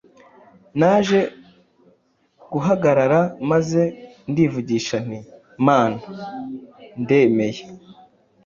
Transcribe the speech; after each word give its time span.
Naje 0.79 1.19
guhagarara, 2.51 3.19
maze 3.49 3.81
ndivugisha 4.31 4.95
nti 5.05 5.19
“Mana 5.65 5.99
ndemeye. 7.01 7.63